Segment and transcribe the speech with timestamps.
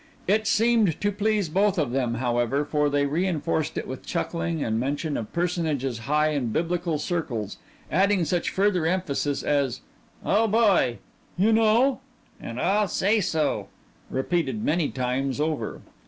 [0.25, 4.79] It seemed to please both of them, however, for they reinforced it with chuckling and
[4.79, 7.57] mention of personages high in biblical circles,
[7.91, 9.81] adding such further emphasis as
[10.25, 10.97] "Oh, boy!"
[11.37, 11.99] "You know!"
[12.41, 13.67] and "I'll say so!"
[14.09, 15.81] repeated many times over.